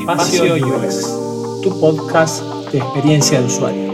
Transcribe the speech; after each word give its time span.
Espacio 0.00 0.54
UX, 0.54 1.02
tu 1.62 1.78
podcast 1.78 2.42
de 2.72 2.78
experiencia 2.78 3.38
de 3.38 3.46
usuario. 3.46 3.90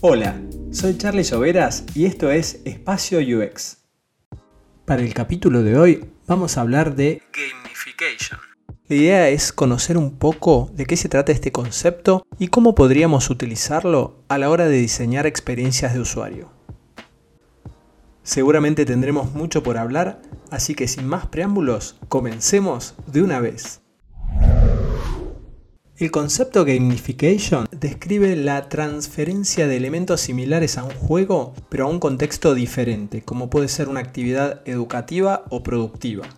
Hola, 0.00 0.40
soy 0.72 0.98
Charlie 0.98 1.22
Soberas 1.22 1.84
y 1.94 2.06
esto 2.06 2.32
es 2.32 2.60
Espacio 2.64 3.20
UX. 3.20 3.78
Para 4.84 5.02
el 5.02 5.14
capítulo 5.14 5.62
de 5.62 5.78
hoy 5.78 6.04
vamos 6.26 6.58
a 6.58 6.62
hablar 6.62 6.96
de 6.96 7.22
gamification. 7.32 8.53
La 8.86 8.96
idea 8.96 9.28
es 9.30 9.50
conocer 9.54 9.96
un 9.96 10.10
poco 10.10 10.70
de 10.74 10.84
qué 10.84 10.98
se 10.98 11.08
trata 11.08 11.32
este 11.32 11.50
concepto 11.50 12.26
y 12.38 12.48
cómo 12.48 12.74
podríamos 12.74 13.30
utilizarlo 13.30 14.16
a 14.28 14.36
la 14.36 14.50
hora 14.50 14.68
de 14.68 14.76
diseñar 14.76 15.24
experiencias 15.26 15.94
de 15.94 16.00
usuario. 16.00 16.50
Seguramente 18.24 18.84
tendremos 18.84 19.32
mucho 19.32 19.62
por 19.62 19.78
hablar, 19.78 20.20
así 20.50 20.74
que 20.74 20.86
sin 20.86 21.06
más 21.06 21.26
preámbulos, 21.28 21.96
comencemos 22.10 22.94
de 23.06 23.22
una 23.22 23.40
vez. 23.40 23.80
El 25.96 26.10
concepto 26.10 26.66
gamification 26.66 27.66
describe 27.70 28.36
la 28.36 28.68
transferencia 28.68 29.66
de 29.66 29.78
elementos 29.78 30.20
similares 30.20 30.76
a 30.76 30.84
un 30.84 30.90
juego, 30.90 31.54
pero 31.70 31.86
a 31.86 31.88
un 31.88 32.00
contexto 32.00 32.54
diferente, 32.54 33.22
como 33.22 33.48
puede 33.48 33.68
ser 33.68 33.88
una 33.88 34.00
actividad 34.00 34.60
educativa 34.66 35.44
o 35.48 35.62
productiva. 35.62 36.28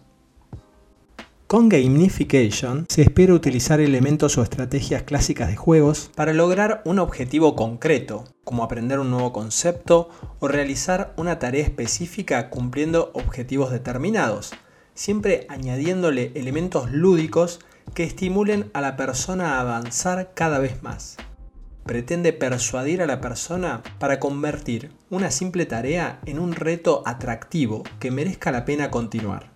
Con 1.47 1.69
gamification 1.69 2.87
se 2.89 3.03
espera 3.03 3.33
utilizar 3.33 3.79
elementos 3.79 4.37
o 4.37 4.43
estrategias 4.43 5.05
clásicas 5.05 5.47
de 5.47 5.55
juegos 5.55 6.11
para 6.17 6.33
lograr 6.33 6.83
un 6.85 6.99
objetivo 6.99 7.55
concreto, 7.55 8.25
como 8.43 8.65
aprender 8.65 8.99
un 8.99 9.13
nuevo 9.13 9.33
concepto 9.33 10.09
o 10.41 10.49
realizar 10.49 11.15
una 11.17 11.39
tarea 11.39 11.63
específica 11.63 12.51
cumpliendo 12.51 13.13
objetivos 13.15 13.71
determinados, 13.71 14.55
siempre 14.95 15.47
añadiéndole 15.49 16.33
elementos 16.35 16.91
lúdicos 16.91 17.61
que 17.95 18.03
estimulen 18.03 18.69
a 18.75 18.81
la 18.81 18.97
persona 18.97 19.55
a 19.55 19.61
avanzar 19.61 20.33
cada 20.35 20.59
vez 20.59 20.83
más. 20.83 21.17
Pretende 21.85 22.33
persuadir 22.33 23.03
a 23.03 23.07
la 23.07 23.21
persona 23.21 23.85
para 24.01 24.19
convertir 24.19 24.91
una 25.11 25.31
simple 25.31 25.65
tarea 25.65 26.19
en 26.27 26.41
un 26.41 26.55
reto 26.55 27.05
atractivo 27.07 27.85
que 28.01 28.11
merezca 28.11 28.51
la 28.51 28.65
pena 28.65 28.91
continuar. 28.91 29.56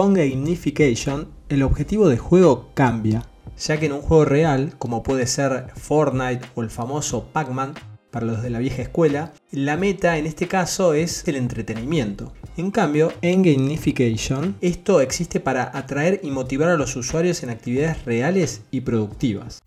Con 0.00 0.14
gamification, 0.14 1.28
el 1.50 1.62
objetivo 1.62 2.08
de 2.08 2.16
juego 2.16 2.70
cambia, 2.72 3.26
ya 3.58 3.78
que 3.78 3.84
en 3.84 3.92
un 3.92 4.00
juego 4.00 4.24
real, 4.24 4.72
como 4.78 5.02
puede 5.02 5.26
ser 5.26 5.66
Fortnite 5.76 6.40
o 6.54 6.62
el 6.62 6.70
famoso 6.70 7.26
Pac-Man, 7.34 7.74
para 8.10 8.24
los 8.24 8.40
de 8.42 8.48
la 8.48 8.60
vieja 8.60 8.80
escuela, 8.80 9.34
la 9.50 9.76
meta 9.76 10.16
en 10.16 10.24
este 10.24 10.48
caso 10.48 10.94
es 10.94 11.28
el 11.28 11.36
entretenimiento. 11.36 12.32
En 12.56 12.70
cambio, 12.70 13.12
en 13.20 13.42
gamification, 13.42 14.56
esto 14.62 15.02
existe 15.02 15.38
para 15.38 15.70
atraer 15.76 16.20
y 16.22 16.30
motivar 16.30 16.70
a 16.70 16.78
los 16.78 16.96
usuarios 16.96 17.42
en 17.42 17.50
actividades 17.50 18.02
reales 18.06 18.62
y 18.70 18.80
productivas. 18.80 19.62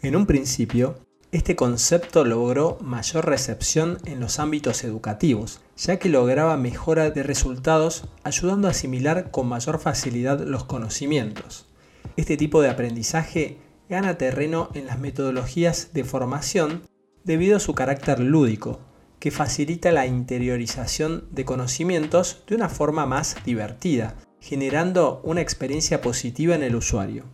En 0.00 0.16
un 0.16 0.24
principio, 0.24 0.96
este 1.32 1.54
concepto 1.54 2.24
logró 2.24 2.78
mayor 2.80 3.26
recepción 3.26 3.98
en 4.04 4.18
los 4.18 4.40
ámbitos 4.40 4.82
educativos, 4.82 5.60
ya 5.76 5.98
que 5.98 6.08
lograba 6.08 6.56
mejora 6.56 7.10
de 7.10 7.22
resultados 7.22 8.04
ayudando 8.24 8.66
a 8.66 8.72
asimilar 8.72 9.30
con 9.30 9.46
mayor 9.46 9.78
facilidad 9.78 10.40
los 10.40 10.64
conocimientos. 10.64 11.66
Este 12.16 12.36
tipo 12.36 12.62
de 12.62 12.70
aprendizaje 12.70 13.58
gana 13.88 14.18
terreno 14.18 14.70
en 14.74 14.86
las 14.86 14.98
metodologías 14.98 15.92
de 15.92 16.02
formación 16.04 16.82
debido 17.22 17.58
a 17.58 17.60
su 17.60 17.74
carácter 17.74 18.18
lúdico, 18.18 18.80
que 19.20 19.30
facilita 19.30 19.92
la 19.92 20.06
interiorización 20.06 21.28
de 21.30 21.44
conocimientos 21.44 22.42
de 22.48 22.56
una 22.56 22.68
forma 22.68 23.06
más 23.06 23.36
divertida, 23.44 24.16
generando 24.40 25.20
una 25.22 25.42
experiencia 25.42 26.00
positiva 26.00 26.56
en 26.56 26.64
el 26.64 26.74
usuario. 26.74 27.24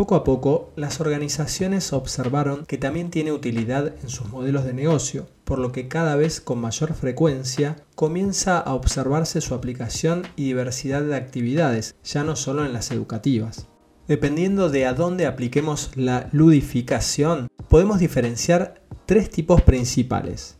Poco 0.00 0.14
a 0.14 0.24
poco, 0.24 0.72
las 0.76 0.98
organizaciones 0.98 1.92
observaron 1.92 2.64
que 2.64 2.78
también 2.78 3.10
tiene 3.10 3.32
utilidad 3.32 3.92
en 4.02 4.08
sus 4.08 4.30
modelos 4.30 4.64
de 4.64 4.72
negocio, 4.72 5.26
por 5.44 5.58
lo 5.58 5.72
que 5.72 5.88
cada 5.88 6.16
vez 6.16 6.40
con 6.40 6.58
mayor 6.58 6.94
frecuencia 6.94 7.76
comienza 7.96 8.58
a 8.58 8.72
observarse 8.72 9.42
su 9.42 9.54
aplicación 9.54 10.22
y 10.36 10.44
diversidad 10.44 11.02
de 11.02 11.16
actividades, 11.16 11.96
ya 12.02 12.24
no 12.24 12.34
solo 12.34 12.64
en 12.64 12.72
las 12.72 12.90
educativas. 12.92 13.66
Dependiendo 14.08 14.70
de 14.70 14.86
a 14.86 14.94
dónde 14.94 15.26
apliquemos 15.26 15.90
la 15.96 16.30
ludificación, 16.32 17.48
podemos 17.68 17.98
diferenciar 17.98 18.80
tres 19.04 19.28
tipos 19.28 19.60
principales. 19.60 20.56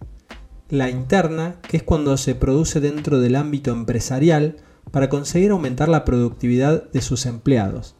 La 0.68 0.90
interna, 0.90 1.62
que 1.62 1.78
es 1.78 1.82
cuando 1.82 2.14
se 2.18 2.34
produce 2.34 2.78
dentro 2.80 3.20
del 3.20 3.36
ámbito 3.36 3.72
empresarial 3.72 4.58
para 4.90 5.08
conseguir 5.08 5.52
aumentar 5.52 5.88
la 5.88 6.04
productividad 6.04 6.90
de 6.90 7.00
sus 7.00 7.24
empleados 7.24 7.96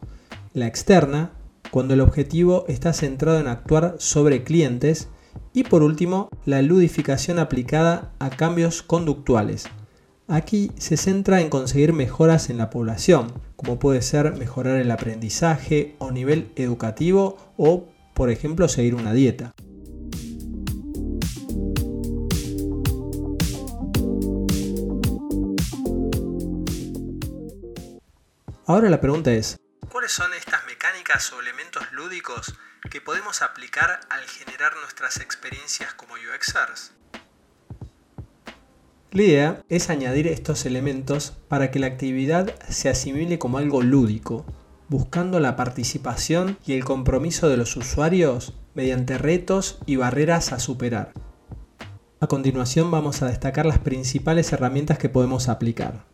la 0.53 0.67
externa, 0.67 1.31
cuando 1.71 1.93
el 1.93 2.01
objetivo 2.01 2.65
está 2.67 2.93
centrado 2.93 3.39
en 3.39 3.47
actuar 3.47 3.95
sobre 3.99 4.43
clientes, 4.43 5.07
y 5.53 5.63
por 5.63 5.83
último, 5.83 6.29
la 6.45 6.61
ludificación 6.61 7.39
aplicada 7.39 8.11
a 8.19 8.29
cambios 8.29 8.83
conductuales. 8.83 9.65
Aquí 10.27 10.71
se 10.77 10.97
centra 10.97 11.41
en 11.41 11.49
conseguir 11.49 11.93
mejoras 11.93 12.49
en 12.49 12.57
la 12.57 12.69
población, 12.69 13.33
como 13.55 13.79
puede 13.79 14.01
ser 14.01 14.35
mejorar 14.37 14.77
el 14.77 14.91
aprendizaje 14.91 15.95
o 15.99 16.11
nivel 16.11 16.51
educativo 16.55 17.37
o, 17.57 17.85
por 18.13 18.29
ejemplo, 18.29 18.67
seguir 18.67 18.95
una 18.95 19.13
dieta. 19.13 19.53
Ahora 28.65 28.89
la 28.89 29.01
pregunta 29.01 29.33
es, 29.33 29.57
¿Cuáles 29.91 30.13
son 30.13 30.33
estas 30.33 30.65
mecánicas 30.67 31.33
o 31.33 31.41
elementos 31.41 31.83
lúdicos 31.91 32.55
que 32.89 33.01
podemos 33.01 33.41
aplicar 33.41 33.99
al 34.09 34.21
generar 34.21 34.71
nuestras 34.77 35.17
experiencias 35.17 35.93
como 35.95 36.13
UXers? 36.13 36.93
La 39.11 39.21
idea 39.21 39.63
es 39.67 39.89
añadir 39.89 40.27
estos 40.27 40.65
elementos 40.65 41.33
para 41.49 41.71
que 41.71 41.79
la 41.79 41.87
actividad 41.87 42.57
se 42.69 42.87
asimile 42.87 43.37
como 43.37 43.57
algo 43.57 43.81
lúdico, 43.81 44.45
buscando 44.87 45.41
la 45.41 45.57
participación 45.57 46.57
y 46.65 46.71
el 46.71 46.85
compromiso 46.85 47.49
de 47.49 47.57
los 47.57 47.75
usuarios 47.75 48.53
mediante 48.73 49.17
retos 49.17 49.79
y 49.85 49.97
barreras 49.97 50.53
a 50.53 50.59
superar. 50.59 51.11
A 52.21 52.27
continuación 52.27 52.91
vamos 52.91 53.21
a 53.23 53.27
destacar 53.27 53.65
las 53.65 53.79
principales 53.79 54.53
herramientas 54.53 54.97
que 54.97 55.09
podemos 55.09 55.49
aplicar. 55.49 56.10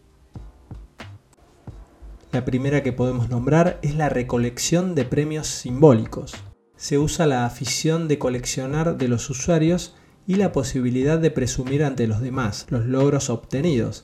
La 2.37 2.45
primera 2.45 2.83
que 2.83 2.93
podemos 2.93 3.29
nombrar 3.29 3.79
es 3.81 3.95
la 3.95 4.09
recolección 4.09 4.93
de 4.93 5.05
premios 5.05 5.47
simbólicos. 5.47 6.35
Se 6.75 6.99
usa 6.99 7.25
la 7.25 7.47
afición 7.47 8.07
de 8.07 8.19
coleccionar 8.19 8.99
de 8.99 9.07
los 9.07 9.31
usuarios 9.31 9.95
y 10.27 10.35
la 10.35 10.51
posibilidad 10.51 11.17
de 11.17 11.31
presumir 11.31 11.83
ante 11.83 12.05
los 12.05 12.21
demás 12.21 12.67
los 12.69 12.85
logros 12.85 13.31
obtenidos. 13.31 14.03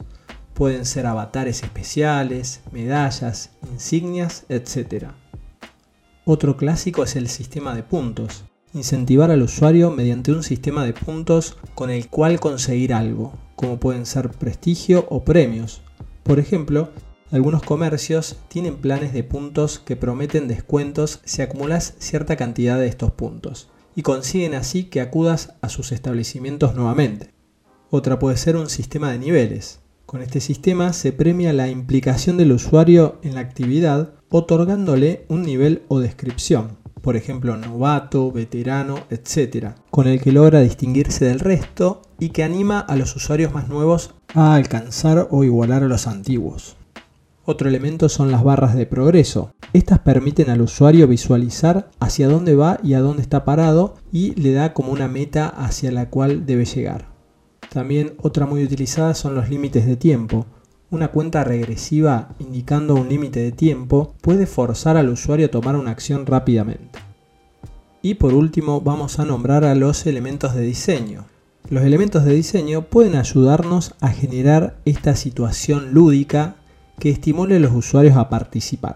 Pueden 0.56 0.86
ser 0.86 1.06
avatares 1.06 1.62
especiales, 1.62 2.62
medallas, 2.72 3.52
insignias, 3.72 4.48
etc. 4.50 5.10
Otro 6.26 6.58
clásico 6.58 7.04
es 7.04 7.16
el 7.16 7.30
sistema 7.30 7.76
de 7.76 7.84
puntos. 7.84 8.46
Incentivar 8.74 9.30
al 9.30 9.44
usuario 9.44 9.92
mediante 9.92 10.32
un 10.32 10.42
sistema 10.42 10.84
de 10.86 10.94
puntos 10.94 11.56
con 11.76 11.92
el 11.92 12.08
cual 12.08 12.40
conseguir 12.40 12.96
algo, 12.96 13.38
como 13.56 13.80
pueden 13.80 14.08
ser 14.08 14.32
prestigio 14.32 15.06
o 15.12 15.24
premios. 15.24 15.84
Por 16.24 16.40
ejemplo, 16.40 16.90
algunos 17.34 17.64
comercios 17.64 18.36
tienen 18.48 18.76
planes 18.76 19.12
de 19.12 19.24
puntos 19.24 19.80
que 19.80 19.96
prometen 19.96 20.48
descuentos 20.48 21.20
si 21.26 21.42
acumulas 21.42 21.96
cierta 21.98 22.36
cantidad 22.36 22.78
de 22.78 22.86
estos 22.86 23.10
puntos 23.10 23.72
y 23.96 24.04
consiguen 24.04 24.54
así 24.54 24.84
que 24.84 25.02
acudas 25.02 25.56
a 25.62 25.70
sus 25.70 25.92
establecimientos 25.92 26.76
nuevamente. 26.76 27.34
Otra 27.90 28.20
puede 28.20 28.38
ser 28.38 28.56
un 28.56 28.70
sistema 28.70 29.12
de 29.12 29.18
niveles. 29.18 29.80
Con 30.06 30.22
este 30.22 30.42
sistema 30.42 30.94
se 30.94 31.12
premia 31.12 31.54
la 31.54 31.70
implicación 31.70 32.38
del 32.38 32.52
usuario 32.52 33.18
en 33.24 33.34
la 33.34 33.42
actividad 33.42 34.14
otorgándole 34.30 35.26
un 35.28 35.42
nivel 35.42 35.82
o 35.88 36.00
descripción, 36.00 36.78
por 37.02 37.16
ejemplo 37.16 37.58
novato, 37.58 38.32
veterano, 38.32 39.08
etc., 39.10 39.70
con 39.90 40.06
el 40.06 40.22
que 40.22 40.32
logra 40.32 40.60
distinguirse 40.60 41.26
del 41.26 41.40
resto 41.40 42.04
y 42.20 42.30
que 42.30 42.44
anima 42.44 42.80
a 42.80 42.96
los 42.96 43.16
usuarios 43.16 43.56
más 43.56 43.70
nuevos 43.70 44.14
a 44.36 44.54
alcanzar 44.54 45.30
o 45.32 45.44
igualar 45.44 45.82
a 45.82 45.88
los 45.88 46.06
antiguos. 46.06 46.78
Otro 47.46 47.68
elemento 47.68 48.08
son 48.08 48.32
las 48.32 48.42
barras 48.42 48.74
de 48.74 48.86
progreso. 48.86 49.52
Estas 49.74 50.00
permiten 50.00 50.50
al 50.50 50.62
usuario 50.62 51.10
visualizar 51.10 51.90
hacia 52.00 52.30
dónde 52.30 52.56
va 52.56 52.80
y 52.82 52.94
a 52.94 53.02
dónde 53.02 53.22
está 53.22 53.44
parado 53.44 53.96
y 54.14 54.34
le 54.36 54.54
da 54.54 54.74
como 54.74 54.94
una 54.94 55.10
meta 55.10 55.50
hacia 55.50 55.92
la 55.92 56.10
cual 56.10 56.46
debe 56.46 56.64
llegar. 56.64 57.08
También 57.70 58.14
otra 58.22 58.46
muy 58.46 58.64
utilizada 58.64 59.14
son 59.14 59.36
los 59.36 59.50
límites 59.50 59.86
de 59.86 59.98
tiempo. 59.98 60.46
Una 60.90 61.10
cuenta 61.10 61.44
regresiva 61.44 62.30
indicando 62.40 62.96
un 62.96 63.10
límite 63.10 63.42
de 63.42 63.52
tiempo 63.52 64.14
puede 64.22 64.46
forzar 64.46 64.96
al 64.96 65.10
usuario 65.10 65.48
a 65.48 65.52
tomar 65.52 65.76
una 65.76 65.92
acción 65.92 66.26
rápidamente. 66.26 67.00
Y 68.02 68.14
por 68.14 68.34
último 68.34 68.80
vamos 68.80 69.20
a 69.20 69.26
nombrar 69.26 69.66
a 69.66 69.76
los 69.76 70.06
elementos 70.06 70.56
de 70.56 70.62
diseño. 70.62 71.26
Los 71.70 71.84
elementos 71.84 72.24
de 72.24 72.36
diseño 72.36 72.84
pueden 72.84 73.16
ayudarnos 73.16 73.96
a 74.00 74.10
generar 74.10 74.78
esta 74.86 75.16
situación 75.16 75.94
lúdica 75.94 76.56
que 77.00 77.10
estimule 77.10 77.58
a 77.58 77.60
los 77.60 77.74
usuarios 77.74 78.16
a 78.18 78.30
participar. 78.30 78.96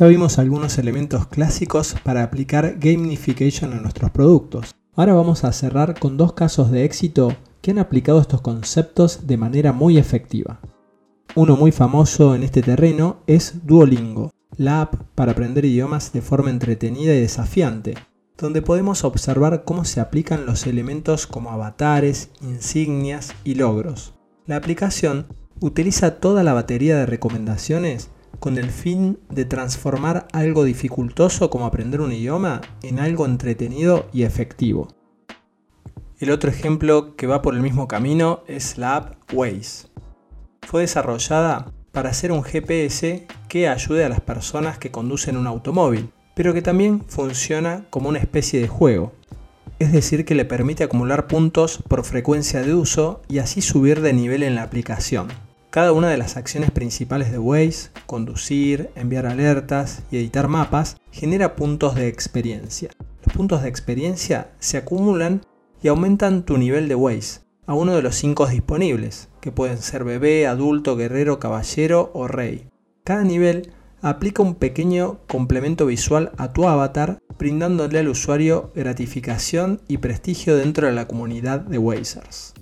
Ya 0.00 0.06
vimos 0.06 0.38
algunos 0.38 0.78
elementos 0.78 1.26
clásicos 1.26 1.94
para 2.02 2.22
aplicar 2.22 2.76
gamification 2.78 3.74
a 3.74 3.80
nuestros 3.82 4.10
productos. 4.10 4.74
Ahora 4.94 5.12
vamos 5.12 5.44
a 5.44 5.52
cerrar 5.52 5.98
con 5.98 6.16
dos 6.16 6.32
casos 6.32 6.70
de 6.70 6.84
éxito 6.84 7.36
que 7.60 7.72
han 7.72 7.78
aplicado 7.78 8.18
estos 8.18 8.40
conceptos 8.40 9.26
de 9.26 9.36
manera 9.36 9.74
muy 9.74 9.98
efectiva. 9.98 10.60
Uno 11.34 11.54
muy 11.56 11.70
famoso 11.70 12.34
en 12.34 12.42
este 12.42 12.62
terreno 12.62 13.18
es 13.26 13.66
Duolingo, 13.66 14.30
la 14.56 14.80
app 14.80 14.94
para 15.14 15.32
aprender 15.32 15.66
idiomas 15.66 16.12
de 16.14 16.22
forma 16.22 16.48
entretenida 16.48 17.14
y 17.14 17.20
desafiante, 17.20 17.94
donde 18.40 18.62
podemos 18.62 19.04
observar 19.04 19.64
cómo 19.64 19.84
se 19.84 20.00
aplican 20.00 20.46
los 20.46 20.66
elementos 20.66 21.26
como 21.26 21.50
avatares, 21.50 22.30
insignias 22.40 23.34
y 23.44 23.54
logros. 23.54 24.14
La 24.46 24.56
aplicación 24.56 25.26
utiliza 25.60 26.16
toda 26.20 26.42
la 26.42 26.54
batería 26.54 26.96
de 26.96 27.06
recomendaciones 27.06 28.10
con 28.38 28.56
el 28.56 28.70
fin 28.70 29.18
de 29.28 29.44
transformar 29.44 30.26
algo 30.32 30.64
dificultoso 30.64 31.50
como 31.50 31.66
aprender 31.66 32.00
un 32.00 32.12
idioma 32.12 32.62
en 32.82 32.98
algo 32.98 33.26
entretenido 33.26 34.08
y 34.14 34.22
efectivo. 34.22 34.88
El 36.18 36.30
otro 36.30 36.50
ejemplo 36.50 37.16
que 37.16 37.26
va 37.26 37.42
por 37.42 37.54
el 37.54 37.60
mismo 37.60 37.88
camino 37.88 38.42
es 38.46 38.78
la 38.78 38.96
app 38.96 39.34
Waze. 39.34 39.88
Fue 40.62 40.82
desarrollada 40.82 41.72
para 41.92 42.14
ser 42.14 42.32
un 42.32 42.42
GPS 42.42 43.26
que 43.48 43.68
ayude 43.68 44.04
a 44.04 44.08
las 44.08 44.20
personas 44.20 44.78
que 44.78 44.90
conducen 44.90 45.36
un 45.36 45.46
automóvil, 45.46 46.10
pero 46.40 46.54
que 46.54 46.62
también 46.62 47.04
funciona 47.06 47.84
como 47.90 48.08
una 48.08 48.18
especie 48.18 48.62
de 48.62 48.66
juego. 48.66 49.12
Es 49.78 49.92
decir, 49.92 50.24
que 50.24 50.34
le 50.34 50.46
permite 50.46 50.82
acumular 50.82 51.26
puntos 51.26 51.82
por 51.86 52.02
frecuencia 52.02 52.62
de 52.62 52.72
uso 52.72 53.20
y 53.28 53.40
así 53.40 53.60
subir 53.60 54.00
de 54.00 54.14
nivel 54.14 54.42
en 54.42 54.54
la 54.54 54.62
aplicación. 54.62 55.28
Cada 55.68 55.92
una 55.92 56.08
de 56.08 56.16
las 56.16 56.38
acciones 56.38 56.70
principales 56.70 57.30
de 57.30 57.38
Waze, 57.38 57.90
conducir, 58.06 58.88
enviar 58.96 59.26
alertas 59.26 60.02
y 60.10 60.16
editar 60.16 60.48
mapas, 60.48 60.96
genera 61.12 61.56
puntos 61.56 61.94
de 61.94 62.08
experiencia. 62.08 62.88
Los 63.22 63.34
puntos 63.34 63.62
de 63.62 63.68
experiencia 63.68 64.48
se 64.60 64.78
acumulan 64.78 65.42
y 65.82 65.88
aumentan 65.88 66.46
tu 66.46 66.56
nivel 66.56 66.88
de 66.88 66.94
Waze 66.94 67.40
a 67.66 67.74
uno 67.74 67.94
de 67.94 68.00
los 68.00 68.14
5 68.16 68.46
disponibles, 68.46 69.28
que 69.42 69.52
pueden 69.52 69.76
ser 69.76 70.04
bebé, 70.04 70.46
adulto, 70.46 70.96
guerrero, 70.96 71.38
caballero 71.38 72.10
o 72.14 72.28
rey. 72.28 72.70
Cada 73.04 73.24
nivel 73.24 73.74
aplica 74.02 74.42
un 74.42 74.54
pequeño 74.54 75.20
complemento 75.26 75.86
visual 75.86 76.32
a 76.36 76.52
tu 76.52 76.66
avatar, 76.66 77.18
brindándole 77.38 77.98
al 77.98 78.08
usuario 78.08 78.72
gratificación 78.74 79.80
y 79.88 79.98
prestigio 79.98 80.56
dentro 80.56 80.86
de 80.86 80.92
la 80.92 81.06
comunidad 81.06 81.60
de 81.60 81.78
Wazers. 81.78 82.54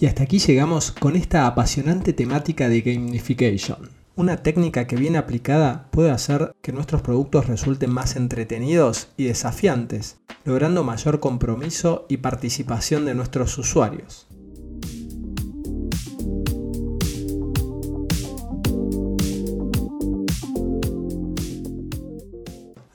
Y 0.00 0.06
hasta 0.06 0.22
aquí 0.22 0.38
llegamos 0.38 0.92
con 0.92 1.16
esta 1.16 1.46
apasionante 1.46 2.12
temática 2.12 2.68
de 2.68 2.82
gamification. 2.82 3.97
Una 4.18 4.38
técnica 4.38 4.88
que 4.88 4.96
bien 4.96 5.14
aplicada 5.14 5.86
puede 5.92 6.10
hacer 6.10 6.50
que 6.60 6.72
nuestros 6.72 7.02
productos 7.02 7.46
resulten 7.46 7.90
más 7.90 8.16
entretenidos 8.16 9.12
y 9.16 9.26
desafiantes, 9.26 10.18
logrando 10.44 10.82
mayor 10.82 11.20
compromiso 11.20 12.04
y 12.08 12.16
participación 12.16 13.04
de 13.04 13.14
nuestros 13.14 13.56
usuarios. 13.58 14.26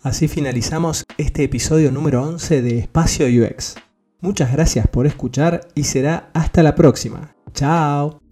Así 0.02 0.28
finalizamos 0.28 1.06
este 1.18 1.46
episodio 1.46 1.90
número 1.94 2.22
11 2.22 2.62
de 2.62 2.80
Espacio 2.80 3.28
UX. 3.28 3.76
Muchas 4.20 4.52
gracias 4.52 4.90
por 4.90 5.08
escuchar 5.08 5.70
y 5.74 5.86
será 5.86 6.32
hasta 6.34 6.62
la 6.64 6.76
próxima. 6.76 7.34
Chao. 7.54 8.23